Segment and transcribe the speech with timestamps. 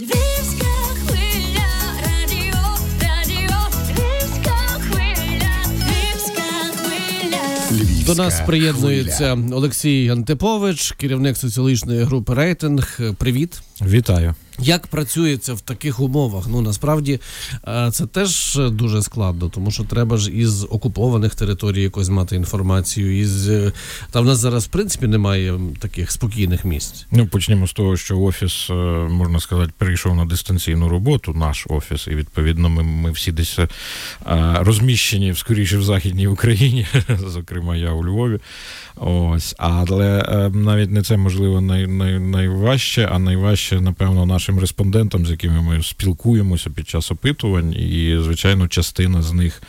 [0.00, 1.68] Львівська хвиля,
[2.02, 3.56] радіо, радіо,
[3.88, 6.42] Львівська хвиля, Львівська
[6.76, 8.04] хвиля.
[8.06, 13.00] До нас приєднується Олексій Антипович, керівник соціологічної групи рейтинг.
[13.18, 13.60] Привіт.
[13.82, 14.34] Вітаю.
[14.58, 16.44] Як працюється в таких умовах?
[16.48, 17.20] Ну насправді
[17.68, 23.18] е, це теж дуже складно, тому що треба ж із окупованих територій якось мати інформацію.
[23.18, 23.72] Із е,
[24.10, 27.06] та в нас зараз в принципі немає таких спокійних місць.
[27.10, 28.74] Ну почнемо з того, що офіс, е,
[29.10, 33.58] можна сказати, перейшов на дистанційну роботу, наш офіс, і відповідно ми, ми всі десь
[34.56, 36.86] розміщені скоріше в Західній Україні,
[37.28, 38.38] зокрема я у Львові.
[38.96, 45.26] Ось, але е, навіть не це можливо най, най, найважче, а найважче, напевно, нашим респондентам,
[45.26, 49.62] з якими ми спілкуємося під час опитувань, і звичайно, частина з них.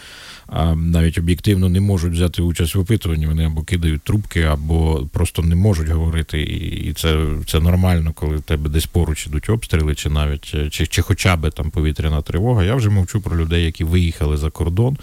[0.47, 3.27] А навіть об'єктивно не можуть взяти участь в опитуванні.
[3.27, 6.41] Вони або кидають трубки, або просто не можуть говорити.
[6.41, 11.01] І це це нормально, коли в тебе десь поруч ідуть обстріли, чи навіть чи, чи
[11.01, 12.63] хоча б там повітряна тривога.
[12.63, 14.97] Я вже мовчу про людей, які виїхали за кордон.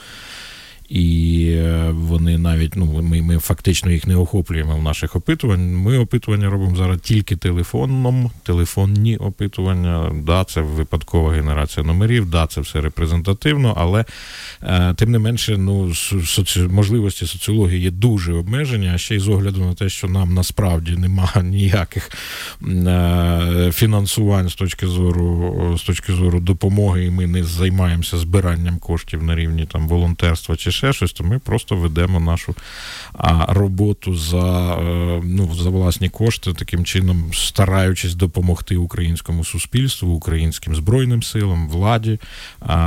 [0.92, 5.74] І е, вони навіть ну ми ми фактично їх не охоплюємо в наших опитувань.
[5.74, 10.12] Ми опитування робимо зараз тільки телефоном, телефонні опитування.
[10.26, 14.04] Да, це випадкова генерація номерів, да, це все репрезентативно, але
[14.62, 16.60] е, тим не менше, ну соці...
[16.60, 18.90] можливості соціології є дуже обмежені.
[18.94, 22.10] А ще й з огляду на те, що нам насправді немає ніяких
[22.62, 29.22] е, фінансувань з точки зору з точки зору допомоги, і ми не займаємося збиранням коштів
[29.22, 32.54] на рівні там волонтерства чи ще щось, то ми просто ведемо нашу
[33.48, 41.22] роботу за е, ну, за власні кошти, таким чином стараючись допомогти українському суспільству, українським збройним
[41.22, 42.18] силам, владі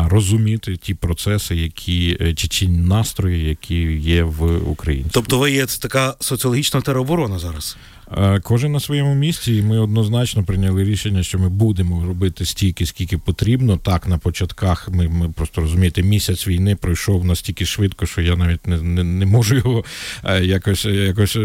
[0.06, 5.06] розуміти ті процеси, які е, чи ті настрої, які є в Україні.
[5.12, 7.78] Тобто, ви є така соціологічна тероборона зараз.
[8.12, 12.86] Е, кожен на своєму місці, і ми однозначно прийняли рішення, що ми будемо робити стільки,
[12.86, 13.78] скільки потрібно.
[13.78, 18.68] Так, на початках ми ми просто розумієте, місяць війни пройшов настільки швидко, що я навіть
[18.68, 19.86] не не, не можу його
[20.24, 21.40] е, якось якось е,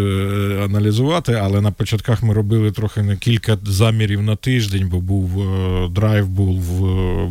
[0.64, 1.32] аналізувати.
[1.32, 5.30] Але на початках ми робили трохи не кілька замірів на тиждень, бо був
[5.90, 6.60] драйв, був,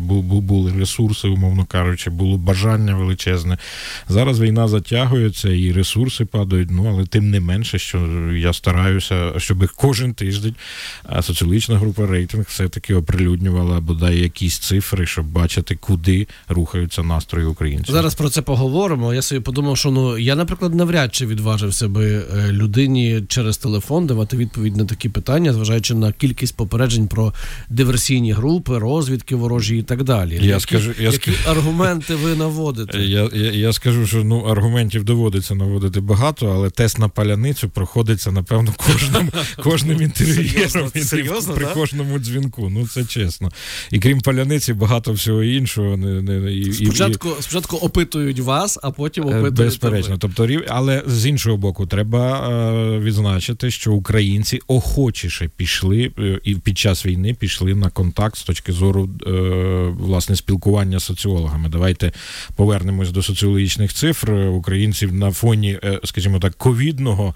[0.00, 3.58] був були ресурси, умовно кажучи, було бажання величезне.
[4.08, 6.68] Зараз війна затягується і ресурси падають.
[6.70, 7.98] Ну але тим не менше, що
[8.32, 10.54] я стараюся щоб кожен тиждень
[11.22, 17.94] соціологічна група рейтинг все-таки оприлюднювала бодай якісь цифри, щоб бачити, куди рухаються настрої українців.
[17.94, 19.14] Зараз про це поговоримо.
[19.14, 24.06] Я собі подумав, що ну я, наприклад, навряд чи відважився би е, людині через телефон
[24.06, 27.32] давати відповідь на такі питання, зважаючи на кількість попереджень про
[27.68, 30.34] диверсійні групи, розвідки ворожі і так далі.
[30.34, 31.48] Я які, скажу, я які ск...
[31.48, 32.98] аргументи ви наводите?
[33.10, 38.32] Я, я я, скажу, що ну аргументів доводиться наводити багато, але тест на паляницю проходиться
[38.32, 39.30] напевно кожен кожним
[39.62, 41.72] кожним інтерв'єром серйозно, при да?
[41.72, 42.68] кожному дзвінку.
[42.70, 43.50] Ну це чесно.
[43.90, 45.96] І крім паляниці, багато всього іншого.
[45.96, 49.54] Не, не, і, Спочатку і, спочатку опитують вас, а потім е, опитують.
[49.54, 50.18] Безперечно.
[50.18, 56.78] Тобто, але з іншого боку, треба е, відзначити, що українці охочіше пішли е, і під
[56.78, 59.10] час війни пішли на контакт з точки зору
[59.98, 61.68] власне спілкування з соціологами.
[61.68, 62.12] Давайте
[62.56, 67.34] повернемось до соціологічних цифр українців на фоні, скажімо так, ковідного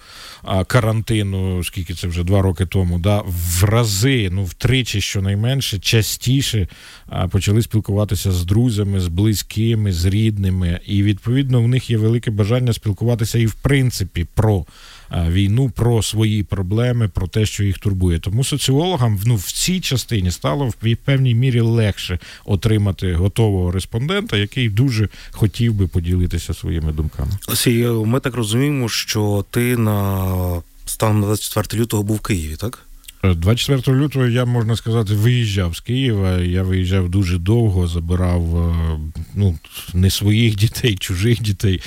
[0.67, 6.69] карантину скільки це вже два роки тому, да, в рази, ну втричі, щонайменше, частіше
[7.31, 10.81] почали спілкуватися з друзями, з близькими, з рідними.
[10.87, 14.65] І відповідно в них є велике бажання спілкуватися і в принципі про.
[15.29, 18.19] Війну про свої проблеми, про те, що їх турбує.
[18.19, 24.69] Тому соціологам ну, в цій частині стало в певній мірі легше отримати готового респондента, який
[24.69, 27.31] дуже хотів би поділитися своїми думками.
[27.49, 30.63] Олексій, ми так розуміємо, що ти на
[30.95, 32.87] станом на 24 лютого був в Києві, так?
[33.33, 36.37] 24 лютого я можна сказати виїжджав з Києва.
[36.39, 38.99] Я виїжджав дуже довго, забирав е,
[39.35, 39.59] ну
[39.95, 41.81] не своїх дітей, чужих дітей,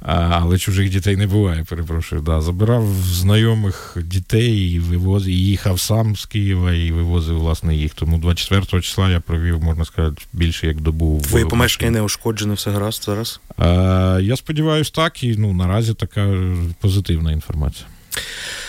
[0.00, 1.64] але чужих дітей не буває.
[1.64, 2.22] Перепрошую.
[2.22, 2.40] Да.
[2.40, 7.94] Забирав знайомих дітей і вивозив, і їхав сам з Києва і вивозив власне їх.
[7.94, 11.20] Тому 24 числа я провів, можна сказати, більше як добу.
[11.28, 13.40] Твої помешкання не ушкоджені, все гаразд зараз?
[14.26, 16.34] Я сподіваюся, так і ну наразі така
[16.80, 17.86] позитивна інформація.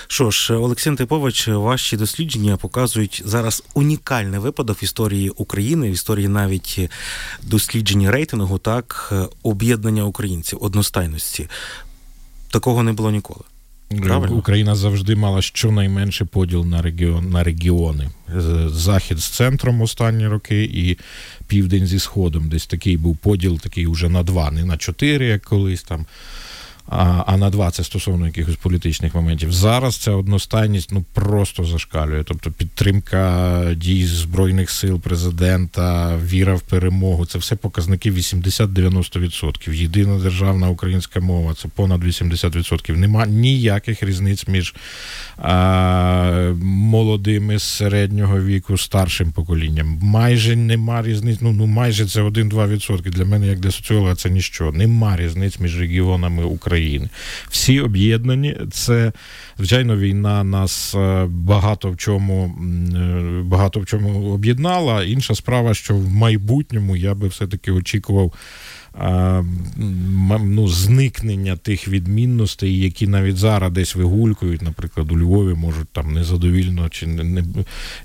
[0.07, 6.27] Що ж, Олексій Антипович, ваші дослідження показують зараз унікальний випадок в історії України, в історії
[6.27, 6.79] навіть
[7.43, 11.47] дослідження рейтингу, так об'єднання українців, одностайності.
[12.51, 13.41] Такого не було ніколи.
[13.99, 14.35] Правильно?
[14.35, 18.09] Україна завжди мала щонайменше поділ на регіон на регіони.
[18.67, 20.97] Захід з центром останні роки і
[21.47, 22.49] південь зі сходом.
[22.49, 26.05] Десь такий був поділ, такий уже на два, не на чотири, як колись там
[26.88, 29.54] а, а на два це стосовно якихось політичних моментів.
[29.54, 32.24] Зараз ця одностайність ну просто зашкалює.
[32.24, 39.74] Тобто підтримка дій збройних сил президента, віра в перемогу це все показники 80-90%.
[39.74, 42.98] Єдина державна українська мова це понад 80%.
[42.98, 44.75] Нема ніяких різниць між
[45.38, 50.00] а, молодими з середнього віку, старшим поколінням.
[50.01, 51.42] Майже нема різниць.
[51.42, 53.10] Ну ну майже це 1-2%.
[53.10, 54.72] Для мене, як для соціолога, це ніщо.
[54.72, 56.81] Нема різниць між регіонами України.
[57.50, 58.57] Всі об'єднані.
[58.72, 59.12] Це
[59.57, 62.56] звичайно війна нас е, багато в чому
[62.95, 65.04] е, багато в чому об'єднала.
[65.04, 68.33] Інша справа, що в майбутньому я би все-таки очікував.
[70.39, 76.89] Ну, зникнення тих відмінностей, які навіть зараз десь вигулькують, наприклад, у Львові можуть там незадовільно
[76.89, 77.43] чи не, не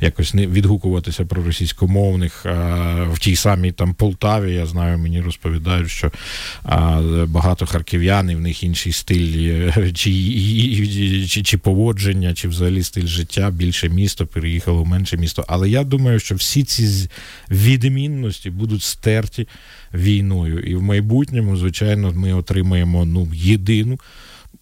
[0.01, 2.45] якось не відгукуватися про російськомовних.
[3.13, 6.11] В тій самій там Полтаві, я знаю, мені розповідають, що
[7.27, 10.11] багато харків'ян, і в них інший стиль е, чи,
[11.29, 15.45] чи, чи поводження, чи взагалі стиль життя, більше місто, переїхало в менше місто.
[15.49, 17.09] Але я думаю, що всі ці
[17.51, 19.49] відмінності будуть стерті
[19.97, 20.61] війною.
[20.61, 23.99] І в майбутньому, звичайно, ми отримаємо ну, єдину.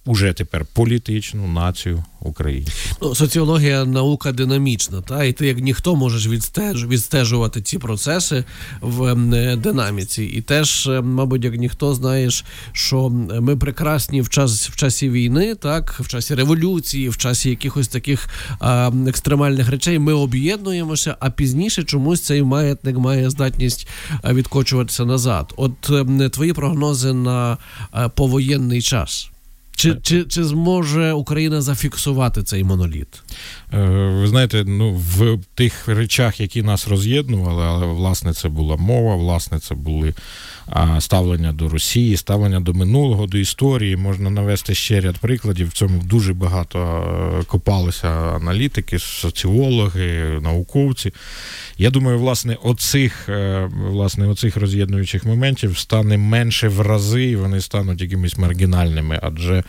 [0.07, 2.67] Уже тепер політичну націю України.
[3.03, 8.45] Ну, соціологія наука динамічна, та і ти як ніхто можеш відстеж, відстежувати ці процеси
[8.81, 10.25] в ем, е, динаміці.
[10.25, 13.09] І теж, е, мабуть, як ніхто знаєш, що
[13.41, 18.29] ми прекрасні в час в часі війни, так, в часі революції, в часі якихось таких
[18.61, 23.89] а, екстремальних речей, ми об'єднуємося, а пізніше чомусь цей маятник має здатність
[24.25, 25.55] відкочуватися назад.
[25.57, 27.59] От ем, твої прогнози на
[28.15, 29.31] повоєнний час.
[29.77, 33.23] Чи, чи, чи зможе Україна зафіксувати цей моноліт?
[33.73, 33.79] Е,
[34.21, 39.59] Ви знаєте, ну в тих речах, які нас роз'єднували, але власне це була мова, власне,
[39.59, 40.15] це були
[41.01, 43.97] ставлення до Росії, ставлення до минулого, до історії.
[43.97, 45.69] Можна навести ще ряд прикладів.
[45.69, 46.79] В цьому дуже багато
[47.41, 51.13] е, копалися аналітики, соціологи, науковці.
[51.79, 57.61] Я думаю, власне, оцих, е, власне, оцих роз'єднуючих моментів стане менше в рази, і вони
[57.61, 59.65] стануть якимись маргінальними, адже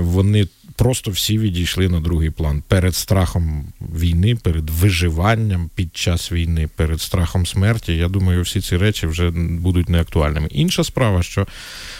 [0.00, 6.68] вони просто всі відійшли на другий план перед страхом війни, перед виживанням під час війни,
[6.76, 7.96] перед страхом смерті.
[7.96, 10.48] Я думаю, всі ці речі вже будуть неактуальними.
[10.50, 11.46] Інша справа, що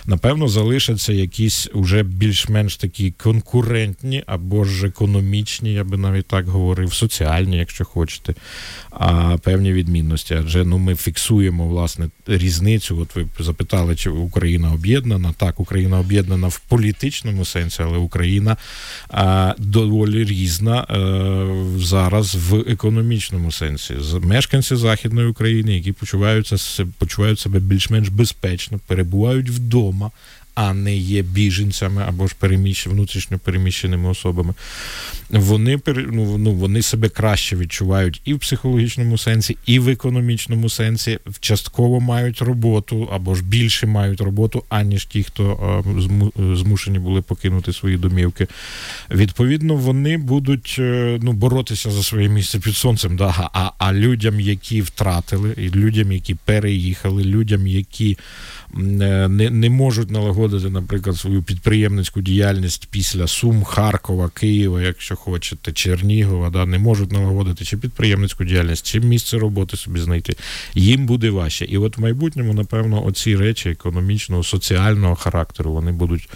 [0.06, 6.94] напевно залишаться якісь уже більш-менш такі конкурентні або ж економічні, я би навіть так говорив,
[6.94, 8.35] соціальні, якщо хочете,
[8.91, 10.35] а певні відмінності.
[10.35, 12.99] Адже ну ми фіксуємо власне різницю.
[12.99, 15.32] От ви запитали, чи Україна об'єднана.
[15.32, 18.56] Так, Україна об'єднана в політичному сенсі, але Україна
[19.58, 23.94] доволі різна е, зараз в економічному сенсі.
[24.22, 30.11] Мешканці Західної України, які почуваються почувають себе більш-менш безпечно, перебувають вдома.
[30.55, 32.87] А не є біженцями або ж переміщ...
[32.87, 34.55] внутрішньо переміщеними особами.
[35.31, 35.81] Вони
[36.12, 41.19] ну, ну, вони себе краще відчувають і в психологічному сенсі, і в економічному сенсі.
[41.41, 45.85] Частково мають роботу або ж більше мають роботу, аніж ті, хто
[46.55, 48.47] змушені були покинути свої домівки.
[49.11, 53.17] Відповідно, вони будуть е, ну, боротися за своє місце під сонцем.
[53.17, 53.51] Да?
[53.53, 58.19] А, а людям, які втратили, і людям, які переїхали, людям, які
[58.75, 58.79] е,
[59.29, 66.50] не, не можуть налагодити, наприклад, свою підприємницьку діяльність після Сум, Харкова, Києва, якщо хочете, Чернігова,
[66.50, 70.37] да, не можуть налагодити чи підприємницьку діяльність, чи місце роботи собі знайти.
[70.75, 71.64] Їм буде важче.
[71.64, 76.29] І от в майбутньому, напевно, оці речі економічного, соціального характеру вони будуть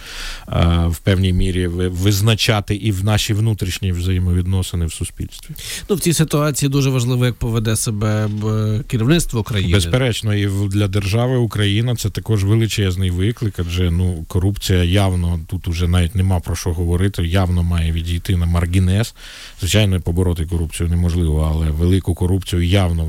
[0.47, 5.55] е, в певній мірі ви- визначати і в наші внутрішні взаємовідносини в суспільстві.
[5.89, 9.73] Ну, в цій ситуації дуже важливо, як поведе себе б, керівництво країни.
[9.73, 15.87] Безперечно, і для держави Україна це також величезний виклик, адже ну корупція явно тут уже
[15.87, 17.27] навіть нема про що говорити.
[17.27, 19.13] Явно має відійти на маргінез.
[19.59, 23.05] Звичайно, побороти корупцію неможливо, але велику корупцію явно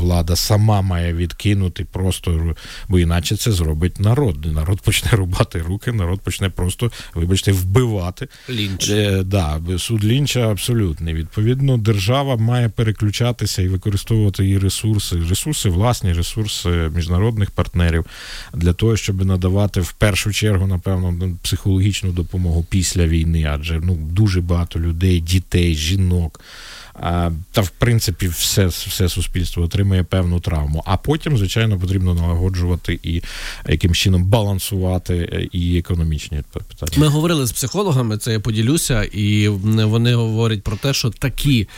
[0.00, 2.54] влада сама має відкинути просто,
[2.88, 4.54] бо іначе це зробить народ.
[4.54, 8.28] Народ почне рубати руки, народ почне просто, вибачте, вбивати.
[8.50, 8.90] Лінч.
[8.90, 11.14] Е, да, суд Лінча абсолютний.
[11.14, 18.06] Відповідно, держава має переключатися і використовувати її ресурси, ресурси, власні ресурси міжнародних партнерів
[18.54, 23.94] для того, щоб надавати в першу чергу, напевно, ну, психологічну допомогу після війни, адже ну
[23.94, 26.40] дуже багато людей, дітей, жінок.
[27.52, 30.82] Та в принципі все, все суспільство отримує певну травму.
[30.86, 33.22] А потім, звичайно, потрібно налагоджувати і
[33.68, 36.92] яким чином балансувати е, і економічні питання.
[36.96, 41.68] Ми говорили з психологами, це я поділюся, і вони говорять про те, що такі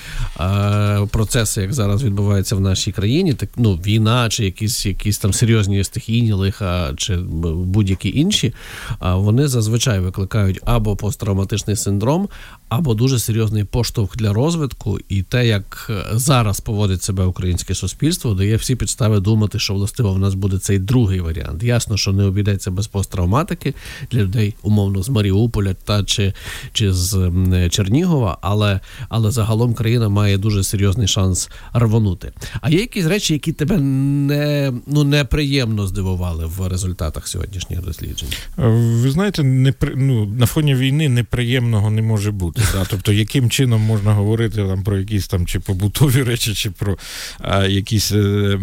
[0.40, 5.32] е, процеси, як зараз відбуваються в нашій країні, так ну війна, чи якісь якісь там
[5.32, 8.54] серйозні стихійні лиха, чи будь-які інші,
[9.00, 12.28] вони зазвичай викликають або посттравматичний синдром,
[12.68, 18.56] або дуже серйозний поштовх для розвитку, і те, як зараз поводить себе українське суспільство, дає
[18.56, 21.62] всі підстави думати, що властиво в нас буде цей другий варіант.
[21.62, 23.75] Ясно, що не обійдеться без посттравматики
[24.10, 26.32] для людей, умовно з Маріуполя та чи
[26.72, 27.30] чи з
[27.70, 32.32] Чернігова, але але загалом країна має дуже серйозний шанс рвонути.
[32.60, 38.28] А є якісь речі, які тебе не ну неприємно здивували в результатах сьогоднішніх досліджень?
[38.56, 42.62] Ви знаєте, не ну, на фоні війни неприємного не може бути.
[42.72, 42.86] Да?
[42.90, 46.99] Тобто, яким чином можна говорити там про якісь там чи побутові речі, чи про
[47.41, 48.59] а, якісь е,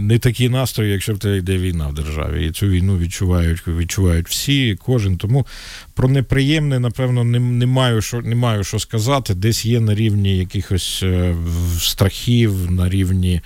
[0.00, 4.28] не такі настрої, якщо в тебе йде війна в державі, і цю війну відчувають відчувають
[4.28, 5.16] всі, кожен.
[5.16, 5.46] Тому
[5.94, 9.34] про неприємне, напевно, не, не маю що не маю що сказати.
[9.34, 11.34] Десь є на рівні якихось е,
[11.78, 13.40] страхів, на рівні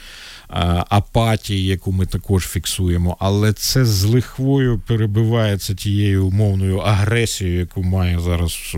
[0.89, 8.21] апатії, яку ми також фіксуємо, але це з лихвою перебивається тією умовною агресією, яку має
[8.21, 8.77] зараз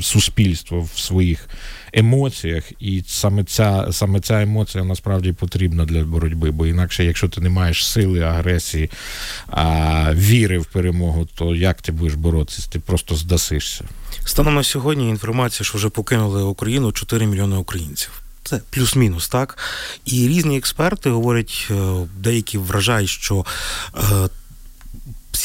[0.00, 1.48] суспільство в своїх
[1.94, 6.50] емоціях, і саме ця саме ця емоція насправді потрібна для боротьби.
[6.50, 8.90] Бо інакше, якщо ти не маєш сили, агресії,
[9.46, 12.70] а віри в перемогу, то як ти будеш боротися?
[12.70, 13.84] Ти просто здасишся.
[14.24, 18.10] Станом на сьогодні інформація, що вже покинули Україну 4 мільйони українців.
[18.44, 19.58] Це плюс-мінус, так.
[20.04, 21.74] І різні експерти говорять, е,
[22.18, 23.44] деякі вважають, що.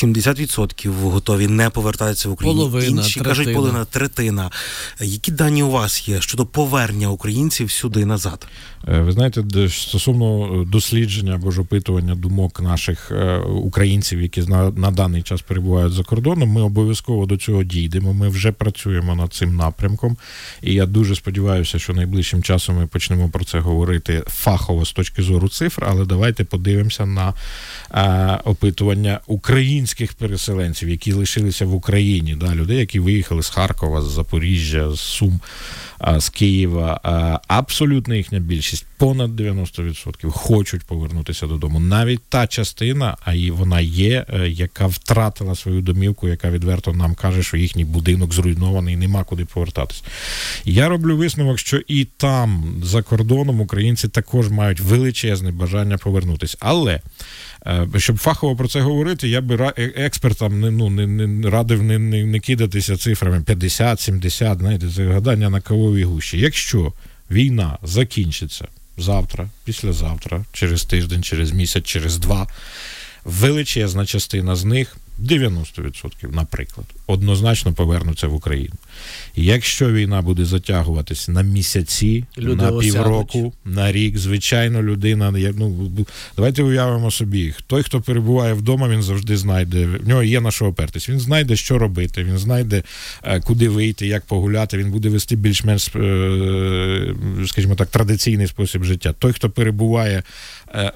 [0.03, 2.57] 70% е, готові не повертатися в Україну.
[2.59, 3.35] Половина, Інші третина.
[3.35, 4.51] кажуть, половина третина.
[4.99, 8.47] Які дані у вас є щодо повернення українців сюди назад?
[8.87, 13.11] Е, ви знаєте, стосовно дослідження або ж опитування думок наших
[13.45, 18.13] українців, які на, на даний час перебувають за кордоном, ми обов'язково до цього дійдемо.
[18.13, 20.17] Ми вже працюємо над цим напрямком,
[20.61, 25.21] і я дуже сподіваюся, що найближчим часом ми почнемо про це говорити фахово з точки
[25.21, 25.85] зору цифр.
[25.87, 27.33] Але давайте подивимося на
[27.91, 34.11] е, опитування українських переселенців, які лишилися в Україні, да, людей, які виїхали з Харкова, з
[34.11, 35.39] Запоріжжя, з Сум
[36.17, 36.99] з Києва.
[37.47, 41.79] Абсолютна їхня більшість, понад 90% хочуть повернутися додому.
[41.79, 47.15] Навіть та частина, а і вона є, е, яка втратила свою домівку, яка відверто нам
[47.15, 50.03] каже, що їхній будинок зруйнований, нема куди повертатись.
[50.65, 56.57] Я роблю висновок, що і там за кордоном українці також мають величезне бажання повернутися.
[56.59, 57.01] Але
[57.67, 61.83] Е, щоб фахово про це говорити, я би е, експертам не ну не, не радив
[61.83, 66.39] не, не, не кидатися цифрами 50-70, знаєте, це гадання на кавовій гущі.
[66.39, 66.93] Якщо
[67.31, 68.67] війна закінчиться
[68.97, 72.47] завтра, післязавтра, через тиждень, через місяць, через два,
[73.25, 78.75] величезна частина з них 90%, наприклад, однозначно повернуться в Україну.
[79.35, 85.89] Якщо війна буде затягуватись на місяці, Люди на півроку, на рік, звичайно, людина ну,
[86.35, 89.85] давайте уявимо собі, той, хто перебуває вдома, він завжди знайде.
[89.85, 91.09] В нього є на що опертись.
[91.09, 92.83] Він знайде, що робити, він знайде,
[93.23, 94.77] е, куди вийти, як погуляти.
[94.77, 97.15] Він буде вести більш-менш, е,
[97.47, 99.13] скажімо так, традиційний спосіб життя.
[99.19, 100.23] Той, хто перебуває
[100.75, 100.91] е,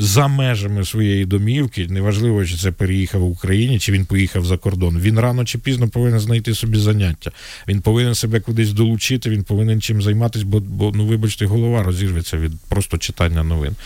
[0.00, 4.98] за межами своєї домівки, неважливо, чи це переїхав в Україні, чи він поїхав за кордон.
[4.98, 7.30] Він рано чи пізно повинен знайти собі заняття.
[7.68, 12.36] Він повинен себе кудись долучити, він повинен чим займатися, бо, бо ну вибачте, голова розірветься
[12.36, 13.76] від просто читання новин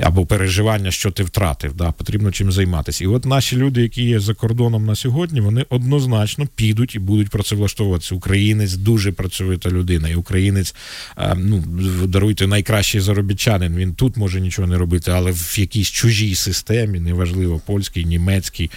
[0.00, 1.74] або переживання, що ти втратив.
[1.74, 3.04] Да, Потрібно чим займатися.
[3.04, 7.30] І от наші люди, які є за кордоном на сьогодні, вони однозначно підуть і будуть
[7.30, 8.14] працевлаштовуватися.
[8.14, 10.74] Українець дуже працьовита людина, і українець
[11.36, 11.64] ну
[12.06, 13.76] даруйте найкращий заробітчанин.
[13.76, 18.70] Він тут може нічого не робити, але в якійсь чужій системі, неважливо, польський, німецький,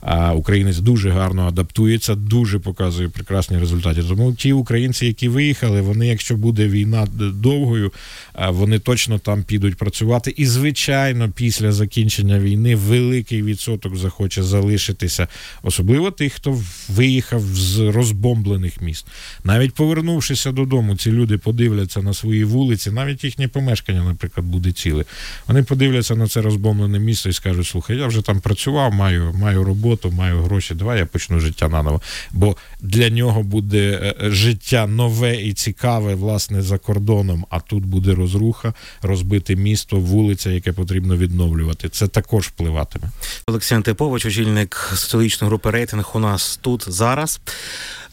[0.00, 4.02] а українець дуже гарно адаптується, дуже показує прекрасні результати.
[4.02, 7.92] Тому ті українці, які виїхали, вони, якщо буде війна довгою,
[8.38, 10.34] вони точно там підуть працювати.
[10.36, 15.28] І, звичайно, після закінчення війни великий відсоток захоче залишитися,
[15.62, 19.06] особливо тих, хто виїхав з розбомблених міст.
[19.44, 25.04] Навіть повернувшися додому, ці люди подивляться на свої вулиці, навіть їхнє помешкання, наприклад, буде ціле.
[25.46, 29.64] Вони подивляться на це розбомблене місто і скажуть: слухай, я вже там працював, маю, маю
[29.64, 30.74] роботу, маю гроші.
[30.74, 32.00] Давай я почну життя наново.
[32.32, 37.46] Бо для нього буде е, життя нове і цікаве, власне, за кордоном.
[37.50, 41.88] А тут буде розруха, розбите місто, вулиця, яке потрібно відновлювати.
[41.88, 43.10] Це також впливатиме.
[43.46, 47.40] Олексій Антипович, очільник соціологічної групи рейтинг, у нас тут зараз.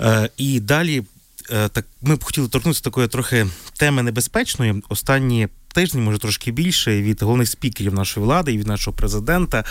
[0.01, 1.03] Е, і далі
[1.51, 3.47] е, так ми б хотіли торкнутися такої трохи
[3.77, 4.83] теми небезпечної.
[4.89, 9.63] Останні тижні, може трошки більше, від головних спікерів нашої влади і від нашого президента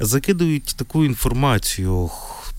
[0.00, 2.10] закидують таку інформацію.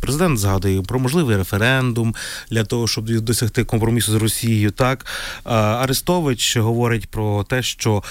[0.04, 2.16] Президент згадує про можливий референдум
[2.52, 4.72] для того, щоб досягти компромісу з Росією.
[4.72, 5.06] Так
[5.44, 8.04] Арестович говорить про те, що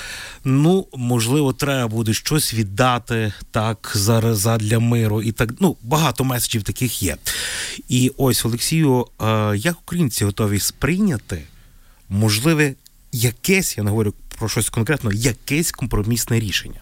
[0.44, 6.62] ну можливо треба буде щось віддати так зараз задля миру, і так ну багато меседжів
[6.62, 7.16] таких є.
[7.88, 9.06] І ось Олексію,
[9.54, 11.42] як українці готові сприйняти
[12.08, 12.74] можливе
[13.12, 16.80] якесь, я не говорю про щось конкретно, якесь компромісне рішення.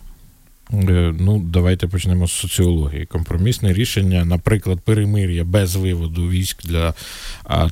[0.72, 3.06] Е, Ну, давайте почнемо з соціології.
[3.06, 6.94] Компромісне рішення, наприклад, перемир'я без виводу військ для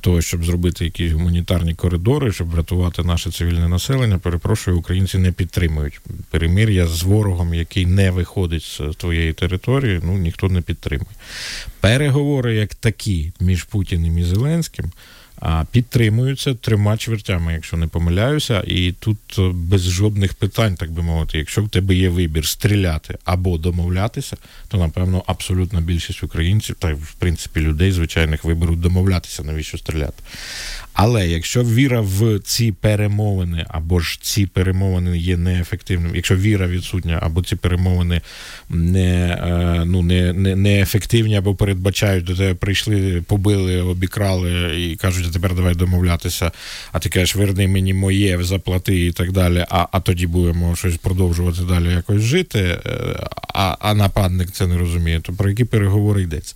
[0.01, 4.19] того, щоб зробити якісь гуманітарні коридори, щоб врятувати наше цивільне населення.
[4.19, 6.01] Перепрошую, українці не підтримують
[6.31, 10.01] перемир'я з ворогом, який не виходить з твоєї території.
[10.03, 11.17] Ну ніхто не підтримує.
[11.81, 14.93] Переговори як такі між Путіним і Зеленським.
[15.71, 21.39] Підтримуються трьома чвертями, якщо не помиляюся, і тут е, без жодних питань, так би мовити,
[21.39, 24.37] якщо в тебе є вибір стріляти або домовлятися,
[24.69, 30.23] то напевно абсолютна більшість українців, та в принципі людей звичайних виберуть домовлятися, навіщо стріляти.
[31.01, 37.19] Але якщо віра в ці перемовини, або ж ці перемовини є неефективними, якщо віра відсутня,
[37.23, 38.21] або ці перемовини
[38.69, 45.27] не е, ну, не, не, неефективні, або передбачають до тебе прийшли, побили, обікрали і кажуть,
[45.29, 46.51] а тепер давай домовлятися,
[46.93, 50.97] а ти кажеш, верни мені моє, заплати і так далі, а а тоді будемо щось
[50.97, 52.81] продовжувати далі якось жити, е,
[53.55, 56.55] а а нападник це не розуміє, то про які переговори йдеться.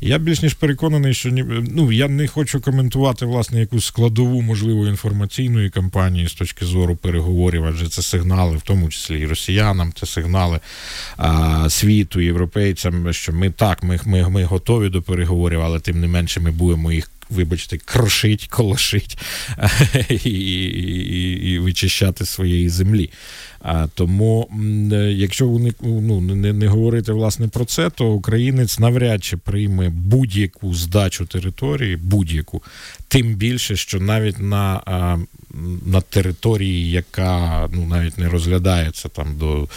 [0.00, 5.70] Я більш ніж переконаний, що ні, ну, я не хочу коментувати власне складову, можливо, інформаційної
[5.70, 10.60] кампанії з точки зору переговорів, адже це сигнали, в тому числі і росіянам, це сигнали
[11.16, 16.06] а, світу, європейцям, що ми так, ми, ми, ми готові до переговорів, але тим не
[16.06, 17.10] менше ми будемо їх.
[17.30, 19.18] Вибачте, крошить, колошить
[20.10, 23.10] і, і, і вичищати своєї землі.
[23.60, 24.48] А тому,
[25.10, 30.74] якщо вони ну, не, не говорити власне про це, то українець навряд чи прийме будь-яку
[30.74, 32.62] здачу території, будь-яку,
[33.08, 34.80] тим більше, що навіть на
[35.86, 39.68] на території, яка ну навіть не розглядається там до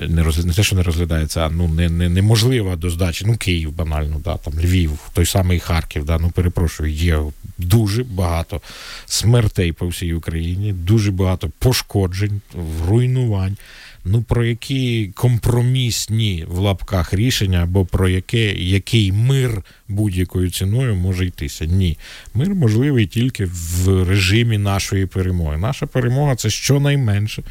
[0.00, 3.24] не роз, не те, що не розглядається, а ну не, не неможлива до здачі.
[3.26, 6.04] Ну Київ банально, да там Львів, той самий Харків.
[6.04, 7.18] Да, Ну перепрошую, є
[7.58, 8.60] дуже багато
[9.06, 12.40] смертей по всій Україні, дуже багато пошкоджень,
[12.88, 13.56] руйнувань.
[14.04, 21.26] Ну про які компромісні в лапках рішення, або про яке, який мир будь-якою ціною може
[21.26, 21.64] йтися?
[21.64, 21.98] Ні,
[22.34, 25.56] мир можливий тільки в режимі нашої перемоги.
[25.56, 27.42] Наша перемога це щонайменше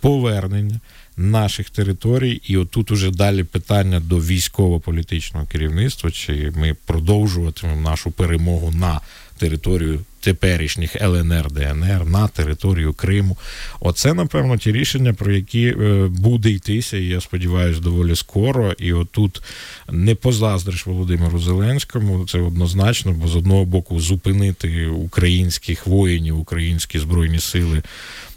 [0.00, 0.80] повернення
[1.18, 8.72] наших територій, і отут уже далі питання до військово-політичного керівництва, чи ми продовжуватимемо нашу перемогу
[8.72, 9.00] на
[9.38, 13.36] територію теперішніх ЛНР, ДНР на територію Криму.
[13.80, 18.72] Оце, напевно, ті рішення, про які е, буде йтися, і я сподіваюся, доволі скоро.
[18.72, 19.42] І отут
[19.90, 27.38] не позаздриш Володимиру Зеленському, це однозначно, бо з одного боку зупинити українських воїнів, українські збройні
[27.38, 27.82] сили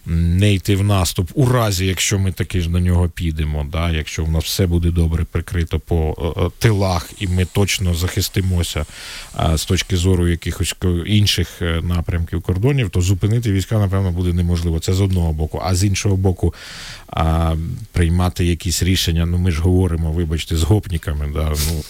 [0.05, 3.67] не йти в наступ у разі, якщо ми таки ж на нього підемо.
[3.71, 3.91] Да?
[3.91, 8.85] Якщо в нас все буде добре прикрито по е, е, тилах, і ми точно захистимося
[9.55, 14.79] з точки зору якихось інших е, напрямків кордонів, то зупинити війська, напевно, буде неможливо.
[14.79, 16.53] Це з одного боку, а з іншого боку,
[17.91, 19.25] приймати якісь рішення.
[19.25, 21.29] Ну ми ж говоримо, вибачте, з гопниками.
[21.33, 21.53] Да?
[21.69, 21.83] Ну,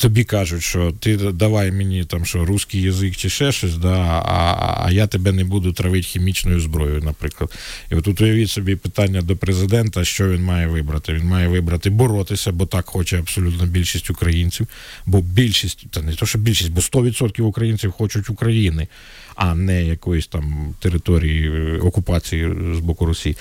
[0.00, 4.84] тобі кажуть, що ти давай мені там що русський язик чи ще щось, да, а
[4.84, 7.50] а я тебе не буду травити хімічною зброєю, наприклад.
[7.90, 11.12] І от уявіть собі питання до президента, що він має вибрати.
[11.12, 14.66] Він має вибрати боротися, бо так хоче абсолютно більшість українців.
[15.06, 18.88] Бо більшість, та не то, що більшість, бо 100% українців хочуть України,
[19.34, 23.36] а не якоїсь там території е, окупації з боку Росії.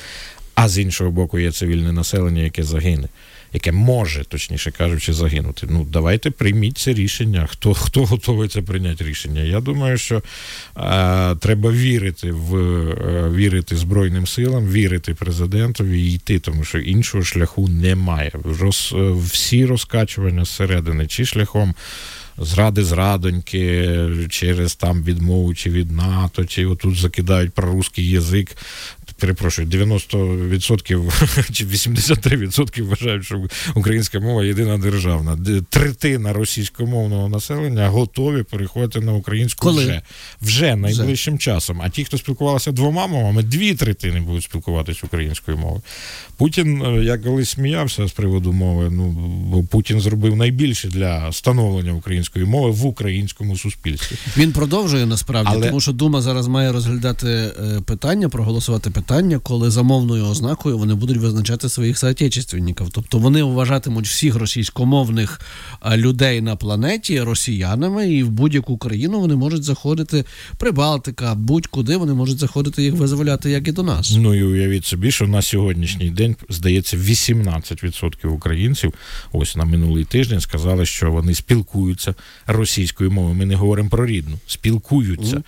[0.56, 3.08] А з іншого боку, є цивільне населення, яке загине
[3.54, 5.68] яке може, точніше кажучи, загинути.
[5.70, 7.48] Ну давайте прийміть це рішення.
[7.52, 9.42] Хто хто готовий це прийняти рішення?
[9.42, 10.22] Я думаю, що е,
[11.36, 17.68] треба вірити в е, вірити Збройним силам, вірити президентові і йти, тому що іншого шляху
[17.68, 18.32] немає.
[18.60, 21.76] Роз, е, всі розкачування зсередини, чи шляхом
[22.38, 28.56] зради зрадоньки, через там відмову чи від НАТО, чи отут закидають про русський язик.
[29.20, 35.38] Перепрошую, 90% чи 83% вважають, що українська мова єдина державна.
[35.70, 39.84] Третина російськомовного населення готові переходити на українську Коли?
[39.84, 40.02] вже.
[40.42, 41.82] Вже найближчим часом.
[41.82, 45.82] А ті, хто спілкувалися двома мовами, дві третини будуть спілкуватися українською мовою.
[46.38, 48.90] Путін, е, я колись сміявся з приводу мови.
[48.92, 49.10] Ну
[49.48, 54.16] бо Путін зробив найбільше для становлення української мови в українському суспільстві.
[54.38, 59.03] Він продовжує насправді, Але- тому що Дума зараз має розглядати е, питання, проголосувати питання,
[59.44, 62.88] коли за мовною ознакою вони будуть визначати своїх соотечественників.
[62.92, 65.42] Тобто вони вважатимуть всіх російськомовних
[65.86, 70.26] е, людей на планеті росіянами, і в будь-яку країну вони можуть заходити
[70.58, 74.16] Прибалтика, будь-куди вони можуть заходити їх визволяти, як і до нас.
[74.18, 78.94] Ну і уявіть собі, що на сьогоднішній день здається 18% українців.
[79.32, 82.16] Ось на минулий тиждень сказали, що вони спілкуються
[82.48, 83.36] російською мовою.
[83.36, 85.44] Ми не говоримо про рідну, спілкуються.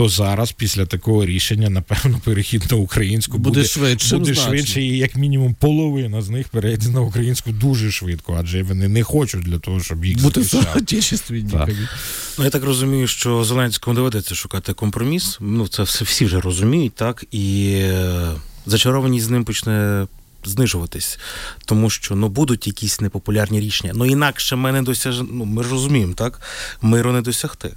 [0.00, 4.50] То зараз, після такого рішення, напевно, перехід на українську Буде буде, швидшим буде значно.
[4.50, 9.02] швидше, і як мінімум половина з них перейде на українську дуже швидко, адже вони не
[9.02, 10.82] хочуть для того, щоб їх Бути захищати.
[12.38, 15.38] Ну, я так розумію, що Зеленському доведеться шукати компроміс.
[15.40, 17.24] Ну, це все всі вже розуміють, так?
[17.30, 18.28] І е,
[18.66, 20.06] зачарованість з ним почне
[20.44, 21.18] знижуватись,
[21.64, 23.92] тому що ну будуть якісь непопулярні рішення.
[23.96, 25.20] Ну інакше ми не досяж...
[25.32, 26.40] ну, ми ж розуміємо, так?
[26.82, 27.70] Миру не досягти.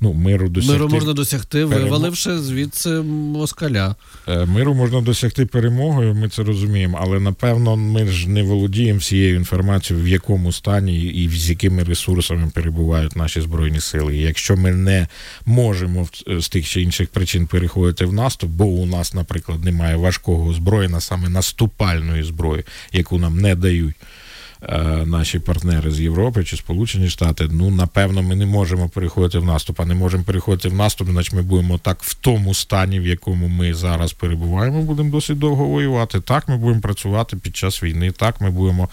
[0.00, 0.72] Ну, миру досягти.
[0.78, 1.82] Миру можна досягти, перемог.
[1.84, 3.94] виваливши звідси москаля.
[4.28, 9.36] Е, Миру можна досягти перемогою, ми це розуміємо, але напевно ми ж не володіємо всією
[9.36, 14.16] інформацією, в якому стані і з якими ресурсами перебувають наші збройні сили.
[14.16, 15.08] І якщо ми не
[15.46, 19.96] можемо в- з тих чи інших причин переходити в наступ, бо у нас, наприклад, немає
[19.96, 23.94] важкого озброєння, саме наступальної зброї, яку нам не дають.
[24.62, 29.44] Е, Наші партнери з Європи чи Сполучені Штати, ну напевно, ми не можемо переходити в
[29.44, 29.80] наступ.
[29.80, 33.48] А не можемо переходити в наступ, значить ми будемо так в тому стані, в якому
[33.48, 36.20] ми зараз перебуваємо, будемо досить довго воювати.
[36.20, 38.10] Так, ми будемо працювати під час війни.
[38.10, 38.88] Так, ми будемо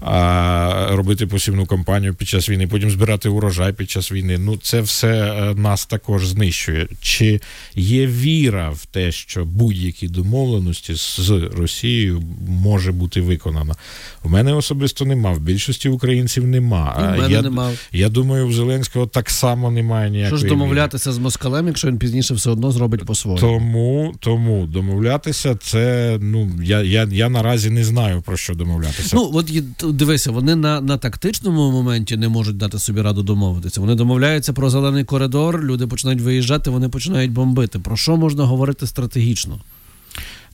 [0.00, 4.38] а, робити посівну кампанію під час війни, потім збирати урожай під час війни.
[4.38, 6.88] Ну, це все е, нас також знищує.
[7.00, 7.40] Чи
[7.74, 13.74] є віра в те, що будь-які домовленості з Росією може бути виконана?
[14.22, 15.32] У мене особисто нема.
[15.32, 16.96] В більшості українців нема.
[16.98, 17.70] І в мене я, нема.
[17.92, 20.38] я думаю, в Зеленського так само немає ніякої.
[20.38, 23.40] Що ж домовлятися з москалем, якщо він пізніше все одно зробить по-своєму?
[23.40, 29.16] Тому, тому домовлятися, це ну я, я, я наразі не знаю про що домовлятися.
[29.16, 29.52] Ну, от
[29.96, 33.80] дивися, вони на, на тактичному моменті не можуть дати собі раду домовитися.
[33.80, 37.78] Вони домовляються про зелений коридор, люди починають виїжджати, вони починають бомбити.
[37.78, 39.58] Про що можна говорити стратегічно?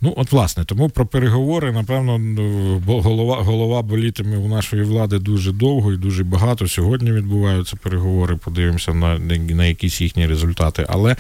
[0.05, 5.53] Ну, от власне, тому про переговори, напевно, ну, голова, голова болітиме у нашої влади дуже
[5.53, 6.69] довго і дуже багато.
[6.69, 10.87] Сьогодні відбуваються переговори, подивимося на, на якісь їхні результати.
[10.89, 11.17] Але,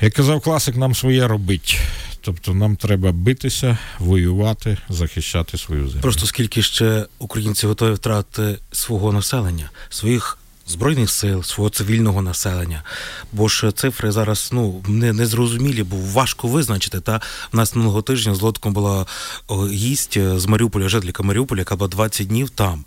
[0.00, 1.80] як казав класик, нам своє робить.
[2.20, 6.02] Тобто нам треба битися, воювати, захищати свою землю.
[6.02, 10.39] Просто скільки ще українці готові втратити свого населення, своїх
[10.70, 12.82] збройних сил, свого цивільного населення.
[13.32, 17.00] Бо ж цифри зараз ну не, не зрозумілі, бо важко визначити.
[17.00, 17.20] Та
[17.52, 19.06] в нас минулого тижня з лодком була
[19.70, 22.84] гість е, з Маріуполя, жителька Маріуполя, яка була 20 днів там.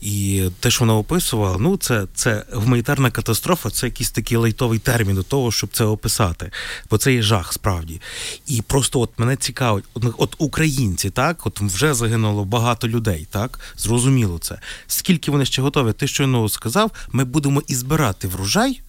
[0.00, 5.16] І те, що вона описувала, ну це, це гуманітарна катастрофа, це якийсь такий лайтовий термін
[5.16, 6.50] до того, щоб це описати.
[6.90, 8.00] Бо це є жах справді.
[8.46, 9.84] І просто от мене цікавить,
[10.18, 13.60] от українці, так, от вже загинуло багато людей, так?
[13.76, 14.58] Зрозуміло це.
[14.86, 15.92] Скільки вони ще готові?
[15.92, 18.80] Ти щойно сказав, ми будемо і збирати врожай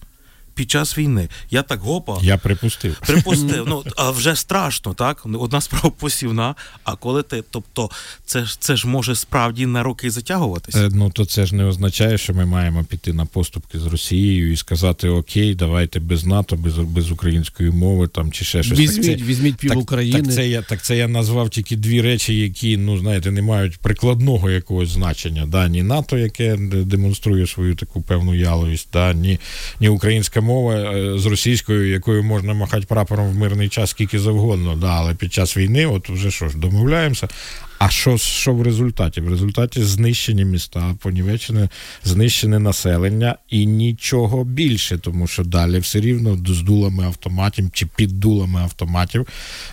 [0.56, 1.28] під час війни.
[1.50, 2.18] Я так гопа.
[2.22, 3.00] Я припустив.
[3.06, 5.26] Припустив, ну а вже страшно, так?
[5.38, 6.54] Одна справа посівна.
[6.84, 7.90] А коли ти, тобто,
[8.24, 10.78] це ж це ж може справді на роки затягуватися.
[10.78, 14.52] Е, Ну то це ж не означає, що ми маємо піти на поступки з Росією
[14.52, 18.78] і сказати Окей, давайте без НАТО, без, без української мови там чи ще щось.
[18.78, 20.22] Візьміть, так це, візьміть пів так, України.
[20.22, 23.78] Так це, я, так це я назвав тільки дві речі, які, ну знаєте, не мають
[23.78, 25.46] прикладного якогось значення.
[25.46, 29.38] Да, ні НАТО, яке демонструє свою таку певну яловість, да, ні,
[29.80, 34.76] ні українська мова е, з російською, якою можна махати прапором в мирний час скільки завгодно.
[34.76, 37.28] Да, але під час війни, от вже що ж, домовляємося.
[37.78, 39.20] А що, що в результаті?
[39.20, 41.68] В результаті знищені міста, понівечене,
[42.04, 48.20] знищене населення і нічого більше, тому що далі все рівно з дулами автоматів чи під
[48.20, 49.26] дулами автоматів,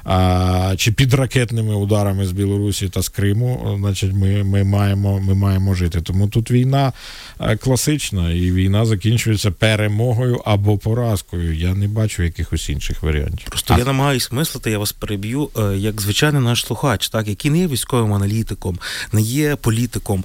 [0.04, 5.34] а, чи під ракетними ударами з Білорусі та з Криму, значить, ми, ми, маємо, ми
[5.34, 6.02] маємо жити.
[6.02, 6.94] Тому тут війна
[7.40, 11.56] е, класична, і війна закінчується перемогою або поразкою.
[11.56, 13.48] Я не бачу якихось інших варіантів.
[13.50, 17.60] Просто я намагаюсь мислити, я вас переб'ю, е, як звичайний наш слухач, так, який не
[17.60, 17.93] є військовим.
[17.94, 18.80] Військовим аналітиком,
[19.12, 20.24] не є політиком.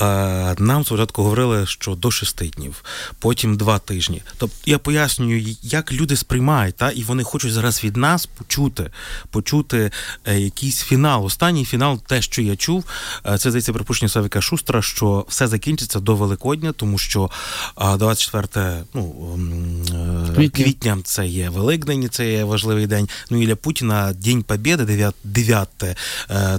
[0.00, 2.84] Е, Нам спочатку говорили, що до шести днів,
[3.18, 4.22] потім два тижні.
[4.36, 8.90] Тобто я пояснюю, як люди сприймають, та і вони хочуть зараз від нас почути,
[9.30, 9.90] почути
[10.24, 11.24] е, якийсь фінал.
[11.24, 12.84] Останній фінал, те, що я чув,
[13.26, 17.30] е, це здається припущення Савіка Шустра, що все закінчиться до Великодня, тому що
[17.80, 19.14] е, 24 ну,
[20.36, 20.64] Квітня.
[20.64, 23.08] квітня це є Великдень, це є важливий день.
[23.30, 26.58] Ну і для Путіна День Побєди, 9, 9 е,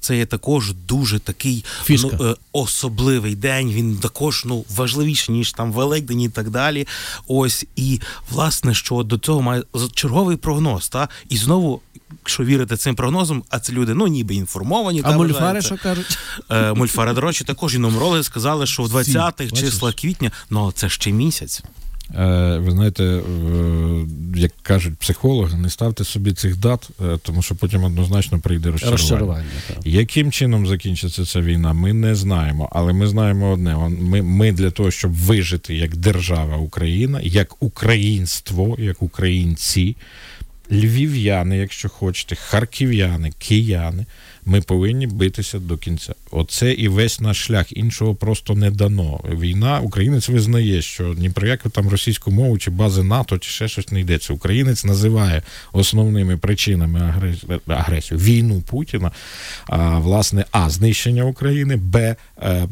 [0.00, 3.72] це є також дуже такий ну, е, особливий день.
[3.72, 6.86] Він також ну важливіший, ніж там Великдень і так далі.
[7.26, 9.62] Ось і власне, що до цього має
[9.94, 10.88] черговий прогноз.
[10.88, 11.80] Та і знову.
[12.10, 15.00] Якщо вірити цим прогнозам, а це люди, ну ніби інформовані.
[15.04, 16.18] А та, мульфари що кажуть?
[16.50, 20.88] Е, Мульфари, до речі, також і нумерологи сказали, що в 20-х числах квітня, ну це
[20.88, 21.62] ще місяць.
[22.10, 23.20] Е, Ви знаєте, е,
[24.34, 28.98] як кажуть психологи, не ставте собі цих дат, е, тому що потім однозначно прийде розчарування.
[28.98, 29.44] Розчарування.
[29.68, 29.78] так.
[29.84, 34.70] Яким чином закінчиться ця війна, ми не знаємо, але ми знаємо одне: ми, ми для
[34.70, 39.96] того, щоб вижити як держава Україна, як українство, як українці,
[40.72, 44.06] львів'яни, якщо хочете, харків'яни, кияни,
[44.46, 46.14] ми повинні битися до кінця.
[46.30, 47.76] Оце і весь наш шлях.
[47.76, 49.20] Іншого просто не дано.
[49.32, 53.68] Війна, українець визнає, що ні про яку там російську мову чи бази НАТО, чи ще
[53.68, 54.32] щось не йдеться.
[54.32, 57.14] Українець називає основними причинами
[57.66, 59.10] агресію, війну Путіна.
[59.66, 62.16] А, власне, а знищення України, б е,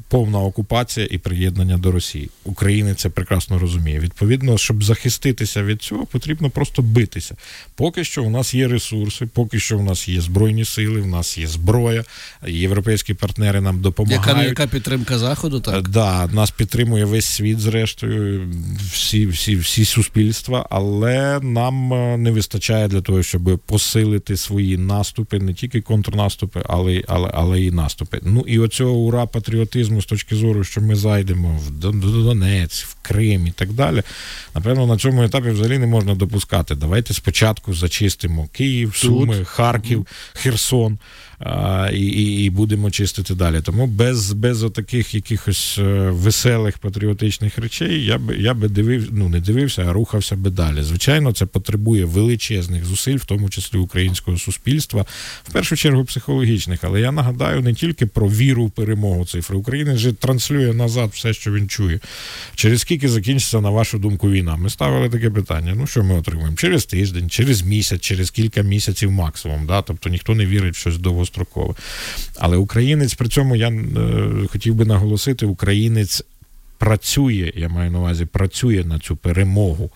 [0.09, 2.31] повна окупація і приєднання до Росії.
[2.45, 3.99] Українець це прекрасно розуміє.
[3.99, 7.37] Відповідно, щоб захиститися від цього, потрібно просто битися.
[7.75, 11.39] Поки що у нас є ресурси, поки що у нас є збройні сили, у нас
[11.39, 12.05] є зброя,
[12.47, 14.27] європейські партнери нам допомагають.
[14.27, 15.89] Яка, яка підтримка заходу, Е, так?
[15.89, 18.49] Да, нас підтримує весь світ, зрештою,
[18.93, 25.39] всі, всі, всі суспільства, але нам е, не вистачає для того, щоб посилити свої наступи,
[25.39, 28.21] не тільки контрнаступи, але, але, але і наступи.
[28.23, 33.47] Ну і оцього ура патріотизму з точки зору, що ми зайдемо в Донець, в Крим
[33.47, 34.03] і так далі.
[34.55, 36.75] Напевно, на цьому етапі взагалі не можна допускати.
[36.75, 40.99] Давайте спочатку зачистимо Київ, Суми, Харків, Херсон.
[41.93, 43.61] І, і, і будемо чистити далі.
[43.63, 49.29] Тому без, без отаких якихось е, веселих патріотичних речей я би я би дивив, ну
[49.29, 50.83] не дивився, а рухався би далі.
[50.83, 55.05] Звичайно, це потребує величезних зусиль, в тому числі українського суспільства,
[55.49, 56.79] в першу чергу психологічних.
[56.83, 59.57] Але я нагадаю не тільки про віру в перемогу цифри.
[59.57, 62.01] Україна же транслює назад все, що він чує.
[62.55, 64.57] Через скільки закінчиться, на вашу думку, війна?
[64.57, 65.75] Ми ставили таке питання.
[65.77, 66.57] Ну що ми отримуємо?
[66.57, 69.67] Через тиждень, через місяць, через кілька місяців максимум.
[69.67, 69.83] Да?
[69.83, 71.42] Тобто ніхто не вірить в щось довгострокове.
[72.39, 73.83] Але українець при цьому я е,
[74.49, 76.25] хотів би наголосити, українець
[76.79, 79.91] працює, я маю на увазі, працює на цю перемогу.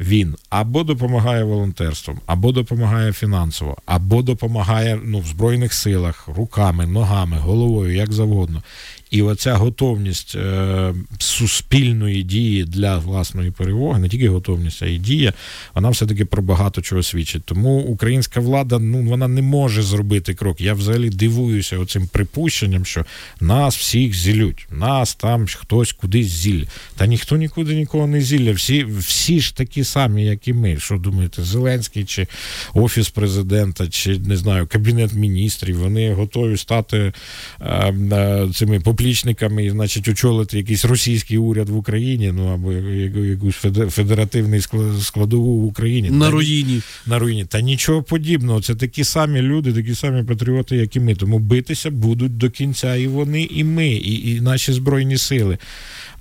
[0.00, 7.38] Він або допомагає волонтерством, або допомагає фінансово, або допомагає ну, в Збройних силах руками, ногами,
[7.38, 8.62] головою, як завгодно.
[9.10, 15.32] І оця готовність е, суспільної дії для власної перемоги, не тільки готовність, а й дія,
[15.74, 17.44] вона все-таки про багато чого свідчить.
[17.44, 20.60] Тому українська влада ну вона не може зробити крок.
[20.60, 23.04] Я взагалі дивуюся оцим припущенням, що
[23.40, 26.64] нас всіх зілють, нас там хтось кудись зілля.
[26.96, 28.52] Та ніхто нікуди нікого не зілля.
[28.52, 30.76] Всі, всі ж такі самі, як і ми.
[30.80, 32.26] Що думаєте, Зеленський чи
[32.74, 37.12] офіс президента, чи не знаю, кабінет міністрів, вони готові стати
[37.60, 43.54] е, е, цими поплічниками і, значить, очолити якийсь російський уряд в Україні, ну або якусь
[43.64, 46.10] феде- федеративний склад- складову в Україні.
[46.10, 46.82] На Та руїні.
[47.06, 47.44] на руїні.
[47.44, 48.60] Та нічого подібного.
[48.62, 51.14] Це такі самі люди, такі самі патріоти, як і ми.
[51.14, 55.58] Тому битися будуть до кінця і вони, і ми, і, і наші збройні сили.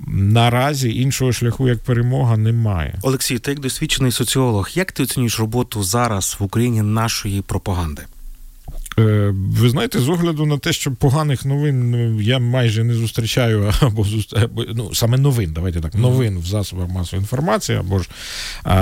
[0.07, 2.99] Наразі іншого шляху як перемога немає.
[3.01, 8.01] Олексій, ти як досвідчений соціолог, як ти оцінюєш роботу зараз в Україні нашої пропаганди?
[8.99, 13.73] Е, Ви знаєте, з огляду на те, що поганих новин ну, я майже не зустрічаю,
[13.79, 14.05] або,
[14.75, 18.09] ну, саме новин, давайте так, новин в засобах масової інформації, або ж
[18.63, 18.73] а,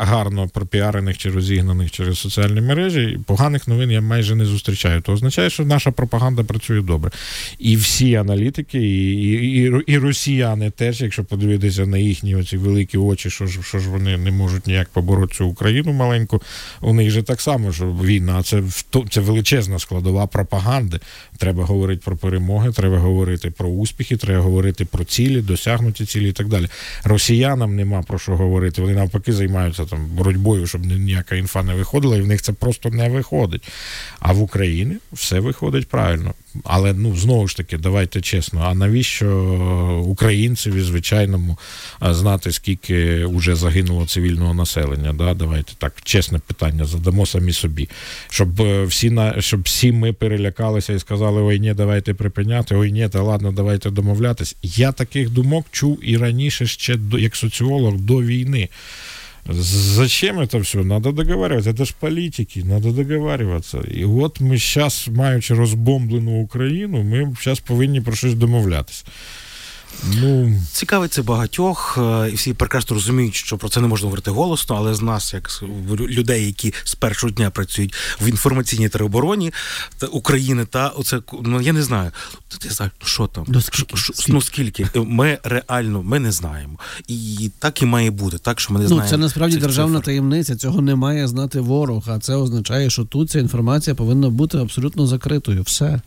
[0.00, 3.18] гарно пропіарених чи розігнаних через соціальні мережі.
[3.26, 5.00] Поганих новин я майже не зустрічаю.
[5.00, 7.10] То означає, що наша пропаганда працює добре.
[7.58, 12.98] І всі аналітики, і, і, і, і росіяни теж, якщо подивитися на їхні оці великі
[12.98, 16.42] очі, що ж, що ж вони не можуть ніяк побороти цю Україну маленьку,
[16.80, 21.00] у них же так само, що війна це в це величезна складова пропаганди.
[21.38, 26.32] Треба говорити про перемоги, треба говорити про успіхи, треба говорити про цілі, досягнуті цілі і
[26.32, 26.68] так далі.
[27.04, 28.82] Росіянам нема про що говорити.
[28.82, 32.90] Вони навпаки займаються там боротьбою, щоб ніяка інфа не виходила, і в них це просто
[32.90, 33.68] не виходить.
[34.18, 36.34] А в Україні все виходить правильно.
[36.64, 38.60] Але ну знову ж таки, давайте чесно.
[38.64, 39.28] А навіщо
[40.06, 41.58] українцеві звичайному
[42.00, 45.12] знати, скільки вже загинуло цивільного населення?
[45.12, 45.34] Да?
[45.34, 47.88] Давайте так, чесне питання задамо самі собі,
[48.30, 52.92] щоб е, всі на щоб всі ми перелякалися і сказали: ой, ні, давайте припиняти, ой,
[52.92, 54.56] ні, та ладно, давайте домовлятись.
[54.62, 58.68] Я таких думок чув і раніше ще як соціолог до війни.
[59.48, 60.82] Зачем это все?
[60.82, 61.70] Надо договариваться.
[61.70, 63.78] Это ж политики, надо договариваться.
[63.94, 69.04] І от ми зараз, маючи розбомблену Україну, ми зараз повинні про щось домовлятися.
[70.20, 74.30] Ну цікавить це багатьох, е, і всі прекрасно розуміють, що про це не можна говорити
[74.30, 79.52] голосно, але з нас, як людей, які з першого дня працюють в інформаційній теробороні
[79.98, 82.10] та України, та оце ну я не знаю.
[82.64, 83.96] Не знаю, що там ну, скільки?
[83.96, 84.32] Ш, скільки?
[84.32, 88.38] ну скільки ми реально ми не знаємо, і так і має бути.
[88.38, 89.10] Так що ми не ну, знаємо.
[89.10, 90.04] Це насправді державна цифр.
[90.04, 90.56] таємниця.
[90.56, 92.04] Цього не має знати ворог.
[92.06, 95.62] А це означає, що тут ця інформація повинна бути абсолютно закритою.
[95.62, 96.00] Все.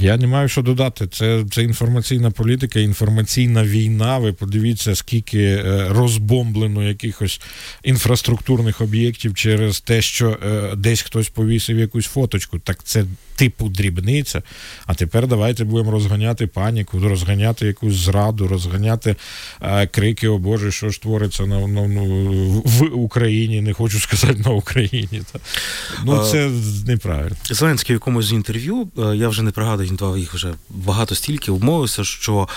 [0.00, 1.06] Я не маю що додати.
[1.06, 4.18] Це це інформаційна політика, інформаційна війна.
[4.18, 7.40] Ви подивіться, скільки е, розбомблено якихось
[7.84, 12.58] інфраструктурних об'єктів через те, що е, десь хтось повісив якусь фоточку.
[12.58, 13.04] Так це
[13.36, 14.42] типу дрібниця.
[14.86, 19.16] А тепер давайте будемо розганяти паніку, розганяти якусь зраду, розганяти
[19.62, 23.60] е, крики, о Боже, що ж твориться на, на, ну, в Україні.
[23.60, 25.22] Не хочу сказати на Україні.
[25.32, 25.38] Та.
[26.04, 26.50] Ну це
[26.86, 27.36] неправильно.
[27.50, 32.04] Зеленський в якомусь з інтерв'ю, я вже не пригадую, він їх вже багато стільки вмовився,
[32.04, 32.48] що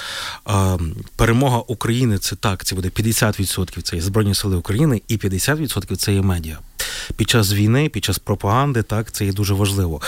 [0.49, 0.53] е,
[1.15, 6.13] перемога України це так, це буде 50% це є Збройні Сили України, і 50% це
[6.13, 6.57] є медіа
[7.15, 10.01] під час війни, під час пропаганди, так це є дуже важливо.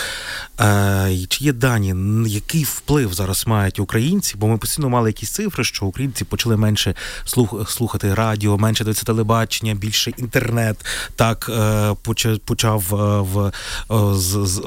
[0.60, 1.94] Е, Чи є дані,
[2.26, 4.34] який вплив зараз мають українці?
[4.36, 9.06] Бо ми постійно мали якісь цифри, що українці почали менше слух, слухати радіо, менше дивитися
[9.06, 10.86] телебачення, більше інтернет.
[11.16, 14.62] Так е, почав е, в е, з, з,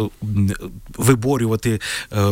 [0.97, 1.79] виборювати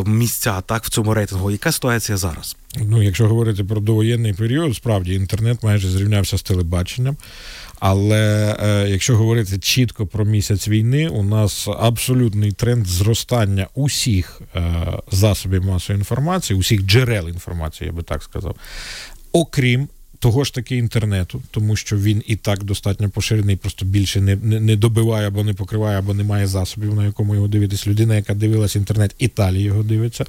[0.06, 1.50] місця так в цьому рейтингу.
[1.50, 2.56] Яка ситуація зараз?
[2.76, 7.16] Ну, якщо говорити про довоєнний період, справді інтернет майже зрівнявся з телебаченням.
[7.80, 14.62] Але е, якщо говорити чітко про місяць війни, у нас абсолютний тренд зростання усіх е,
[15.10, 18.56] засобів масової інформації, усіх джерел інформації, я би так сказав,
[19.32, 19.88] окрім.
[20.22, 24.76] Того ж таки інтернету, тому що він і так достатньо поширений, просто більше не не,
[24.76, 27.86] добиває або не покриває, або не має засобів, на якому його дивитись.
[27.86, 30.24] Людина, яка дивилась інтернет, Італії його дивиться.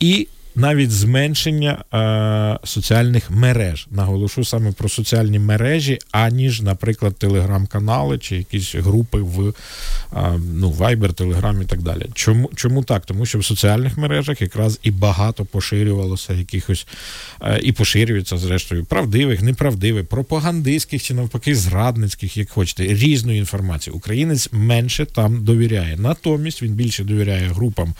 [0.00, 3.86] І навіть зменшення е, соціальних мереж.
[3.90, 9.54] Наголошу саме про соціальні мережі, аніж, наприклад, телеграм-канали чи якісь групи в е,
[10.54, 12.06] ну, Viber, Telegram і так далі.
[12.14, 13.06] Чому чому так?
[13.06, 16.86] Тому що в соціальних мережах якраз і багато поширювалося якихось
[17.42, 23.96] е, і поширюється, зрештою, правдивих, неправдивих, пропагандистських чи навпаки зрадницьких, як хочете, різної інформації.
[23.96, 25.96] Українець менше там довіряє.
[25.96, 27.94] Натомість він більше довіряє групам,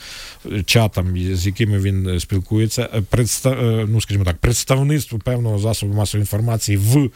[0.52, 3.02] е, чатам, з якими він спілкується спілкується е,
[3.50, 7.10] е, ну, скажімо так, представництво певного засобу масової інформації в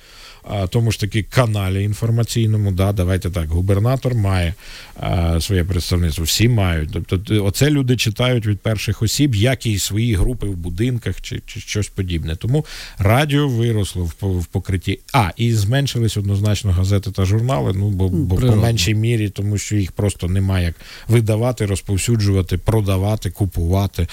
[0.69, 2.73] тому ж таки каналі інформаційному.
[2.73, 4.55] Да, Давайте так, губернатор має
[5.01, 6.91] а, своє представництво, всі мають.
[6.93, 11.61] Тобто, оце люди читають від перших осіб, як і свої групи в будинках чи чи
[11.61, 12.37] щось подібне.
[12.37, 12.65] Тому
[12.99, 15.01] радіо виросло в, в покритті.
[15.13, 17.73] А, і зменшились однозначно газети та журнали.
[17.75, 20.75] Ну бо, бо по меншій мірі, тому що їх просто немає як
[21.09, 24.07] видавати, розповсюджувати, продавати, купувати,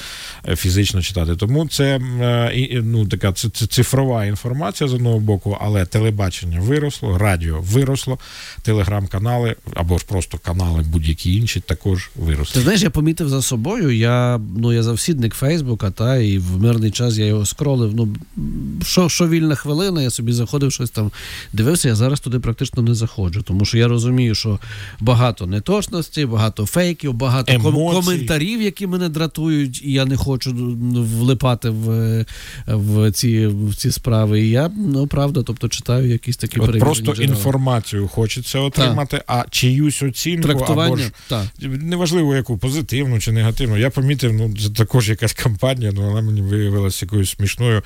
[0.49, 1.35] е, фізично читати.
[1.35, 3.33] Тому це е, ну, така
[3.69, 8.19] цифрова інформація з одного боку, але телебачення телебачення виросло, радіо виросло,
[8.61, 12.53] телеграм-канали або ж просто канали будь-які інші також виросли.
[12.53, 13.91] Ти знаєш, я помітив за собою.
[13.91, 17.95] Я ну я завсідник Фейсбука, та і в мирний час я його скролив.
[17.95, 18.15] Ну
[18.83, 21.11] що що вільна хвилина, я собі заходив щось там,
[21.53, 21.87] дивився.
[21.87, 24.59] Я зараз туди практично не заходжу, тому що я розумію, що
[24.99, 27.95] багато неточностей, багато фейків, багато Емоцій.
[27.95, 30.53] коментарів, які мене дратують, і я не хочу
[31.19, 32.25] влипати в
[32.67, 34.41] в, ці в ці справи.
[34.41, 37.33] І я ну правда, тобто читаю якісь такі От Просто джерела.
[37.33, 39.25] інформацію хочеться отримати, так.
[39.27, 41.47] а чиюсь оцінку або ж так.
[41.61, 43.77] неважливо, яку позитивну чи негативну.
[43.77, 47.81] Я помітив, ну це також якась кампанія, ну вона мені виявилася якоюсь смішною.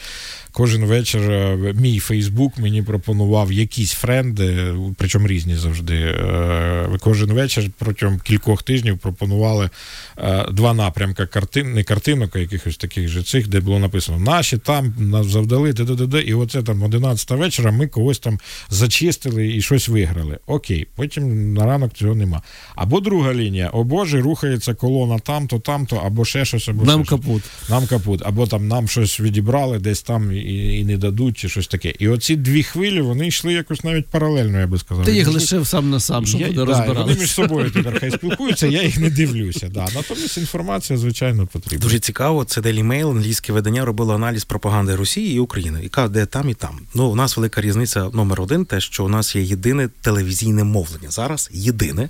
[0.52, 5.96] Кожен вечір е, мій Фейсбук мені пропонував якісь френди, причому різні завжди.
[5.96, 9.70] Е, кожен вечір протягом кількох тижнів пропонували
[10.18, 14.58] е, два напрямки картин, не картинок, а якихось таких же цих, де було написано Наші
[14.58, 18.40] там нас завдали, де де де і оце там 11 вечора ми когось щось там
[18.70, 20.38] зачистили і щось виграли.
[20.48, 22.42] Окей, потім на ранок цього нема.
[22.76, 27.10] Або друга лінія: о Боже, рухається колона там-то, там-то, або ще щось, або Нам щось.
[27.10, 27.44] капут.
[27.70, 31.68] Нам капут, або там нам щось відібрали, десь там і, і не дадуть, чи щось
[31.68, 31.94] таке.
[32.00, 35.06] І оці дві хвилі вони йшли якось навіть паралельно, я би сказав.
[35.06, 38.12] Ти їх лишив сам на сам, щоб я, вони да, вони між собою тепер хай
[38.12, 39.70] спілкуються, я їх не дивлюся.
[39.74, 39.88] Да.
[39.96, 41.84] Натомість інформація, звичайно, потрібна.
[41.84, 46.26] Дуже цікаво, це Daily Mail, англійське видання, робило аналіз пропаганди Росії і України, яка де
[46.26, 46.80] там і там.
[46.96, 51.12] Ну, у нас велика різниця номер один, те, що у нас є єдине телевізійне мовлення.
[51.12, 52.10] Зараз єдине.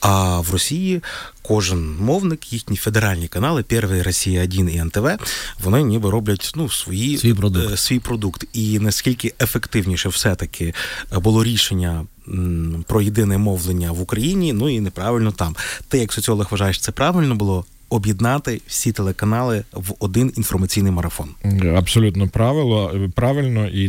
[0.00, 1.02] А в Росії
[1.42, 5.08] кожен мовник, їхні федеральні канали, Перший Росія 1 і НТВ,
[5.62, 7.72] вони ніби роблять ну, свої, Свій продукт.
[7.72, 8.44] е, свій продукт.
[8.52, 10.74] І наскільки ефективніше все-таки
[11.12, 12.06] було рішення.
[12.86, 15.56] Про єдине мовлення в Україні, ну і неправильно там.
[15.88, 21.28] Ти, як соціолог, вважаєш, це правильно було об'єднати всі телеканали в один інформаційний марафон.
[21.76, 23.84] Абсолютно правило, правильно, і,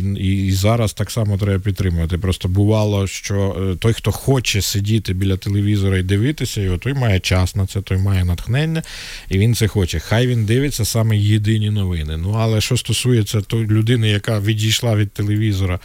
[0.46, 2.18] і зараз так само треба підтримувати.
[2.18, 7.20] Просто бувало, що е, той, хто хоче сидіти біля телевізора і дивитися його, той має
[7.20, 8.82] час на це, той має натхнення,
[9.28, 9.98] і він це хоче.
[9.98, 12.16] Хай він дивиться саме єдині новини.
[12.16, 15.78] Ну але що стосується той людини, яка відійшла від телевізора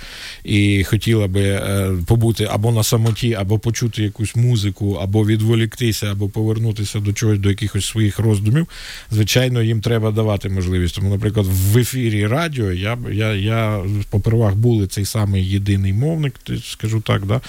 [0.43, 6.29] і хотіла би е, побути або на самоті, або почути якусь музику, або відволіктися, або
[6.29, 8.67] повернутися до чогось, до якихось своїх роздумів,
[9.11, 10.95] звичайно, їм треба давати можливість.
[10.95, 13.79] Тому, наприклад, в ефірі радіо я я, я
[14.09, 16.33] попервах були цей самий єдиний мовник,
[16.63, 17.41] скажу так, да?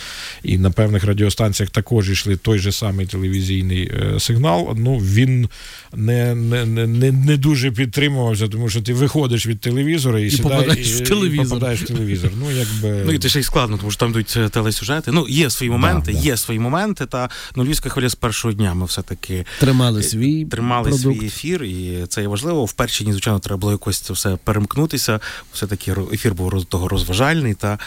[0.43, 4.75] і на певних радіостанціях також йшли той же самий телевізійний е, сигнал.
[4.77, 5.49] Ну він
[5.95, 10.31] не, не, не, не, не дуже підтримувався, тому що ти виходиш від телевізора і, І
[10.31, 11.47] сідаєш попадаєш в телевізор.
[11.47, 12.31] І попадаєш в телевізор.
[12.41, 13.03] Ну, якби...
[13.07, 15.11] Ну і це ще й складно, тому що там йдуть е, телесюжети.
[15.13, 16.19] Ну, є свої моменти, да.
[16.19, 17.07] є свої моменти.
[17.07, 21.19] Та ну, Львівська хвиля з першого дня ми все-таки Тримали свій тримали продукт.
[21.19, 22.65] свій ефір, і це є важливо.
[22.65, 25.21] В перші дні, звичайно, треба було якось це все перемкнутися.
[25.53, 27.79] Все-таки ро- ефір був роз- того розважальний та.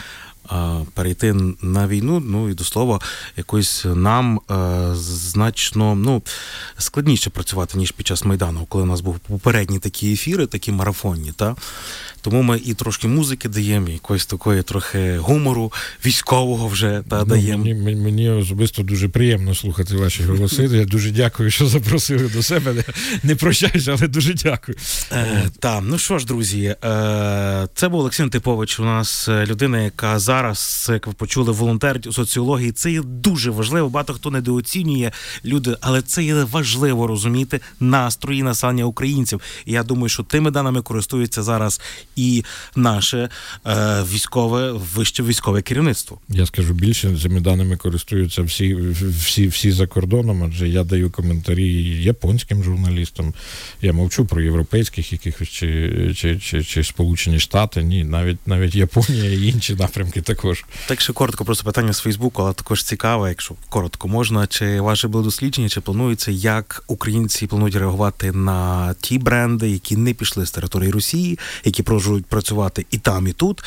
[0.94, 3.00] Перейти на війну, ну і до слова,
[3.38, 6.22] якось нам е, значно ну,
[6.78, 11.32] складніше працювати, ніж під час Майдану, коли у нас був попередні такі ефіри, такі марафонні.
[11.32, 11.56] Та?
[12.22, 15.72] Тому ми і трошки музики даємо, і якоїсь такої трохи гумору
[16.06, 17.64] військового вже та Ну, даємо.
[17.64, 20.64] мені, мені, мені особисто дуже приємно слухати ваші голоси.
[20.72, 22.74] Я дуже дякую, що запросили до себе.
[22.74, 22.84] Не-
[23.24, 24.78] Не прощаюся, але дуже дякую.
[25.12, 28.80] Е, та, ну що ж, друзі, е, це був Олексій Типович.
[28.80, 32.72] У нас е, людина, яка зараз, як ви почули, волонтерить у соціології.
[32.72, 33.90] Це є дуже важливо.
[33.90, 35.12] Багато хто недооцінює
[35.46, 39.42] люди, але це є важливо розуміти настрої населення українців.
[39.66, 41.82] І я думаю, що тими даними користується зараз
[42.16, 42.44] і
[42.76, 43.30] наше
[43.68, 46.18] е, військове вище військове керівництво.
[46.30, 48.76] Я скажу більше, цими даними користуються всі,
[49.20, 51.68] всі, всі за кордоном, адже я даю коментарі
[52.04, 53.34] японським журналістам.
[53.82, 57.84] Я мовчу про європейських якихось чи, чи, чи, чи Сполучені Штати.
[57.84, 60.66] Ні, навіть навіть Японія і інші напрямки також.
[60.88, 64.48] Так що коротко, просто питання з Фейсбуку, але також цікаве, якщо коротко можна.
[64.48, 70.14] Чи ваше було дослідження, чи планується, як українці планують реагувати на ті бренди, які не
[70.14, 73.64] пішли з території Росії, які продовжують працювати і там, і тут.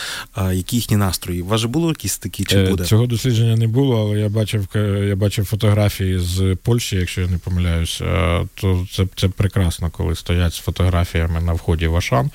[0.52, 1.42] Які їхні настрої?
[1.42, 2.84] У вас же було якісь такі, чи Е, буде?
[2.84, 7.26] Цього дослідження не було, але я бачив е, я бачив фотографії з Польщі, якщо я
[7.26, 12.30] не помиляюсь, е, то це, це прекрасно, коли стоять з фотографіями на вході в Ашан,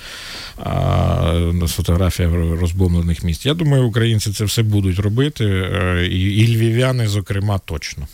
[1.67, 3.45] з фотографіями розбомблених міст.
[3.45, 5.45] Я думаю, українці це все будуть робити,
[6.11, 8.07] і, і львів'яни, зокрема, точно.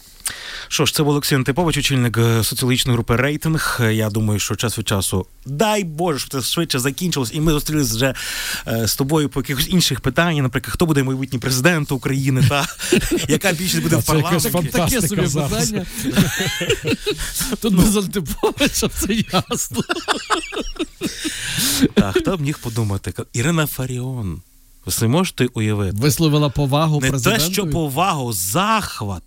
[0.67, 3.77] Що ж, це був Олексій Антипович, очільник е, соціологічної групи рейтинг.
[3.81, 7.51] Е, Я думаю, що час від часу, дай Боже, щоб це швидше закінчилось, і ми
[7.51, 8.13] зустрілися вже
[8.67, 10.43] е, з тобою по якихось інших питаннях.
[10.43, 12.65] Наприклад, хто буде майбутній президент України, та
[13.27, 14.49] яка більшість буде в парламенті.
[14.71, 15.85] Таке собі питання.
[17.61, 19.81] Тут без Антиповича все ясно.
[21.93, 23.13] Та, хто б міг подумати?
[23.33, 24.41] Ірина Фаріон.
[24.85, 25.97] Ви можете уявити?
[25.97, 29.23] Висловила повагу Не те, що повагу, захват.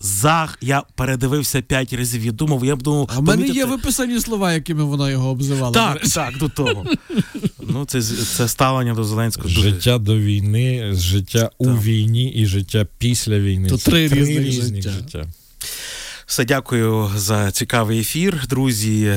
[0.00, 2.24] Зах, я передивився п'ять разів.
[2.24, 5.30] Я думав, я б думав, А в мене помітити- є виписані слова, якими вона його
[5.30, 5.72] обзивала.
[5.72, 6.86] Так, так, до того.
[7.60, 9.70] Ну, це, це ставлення до Зеленського дуже.
[9.70, 13.68] Життя до війни, життя у війні і життя після війни.
[13.68, 15.26] То Це три різних життя.
[16.26, 19.14] Все, дякую за цікавий ефір, друзі.